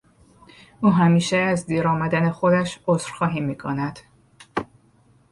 [0.81, 3.99] او همیشه از دیر آمدن خودش عذرخواهی میکند.